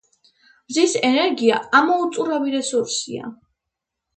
მზის 0.73 0.95
ენერგია 1.09 1.59
ამოუწურავი 1.81 2.55
რესურსია 2.57 3.31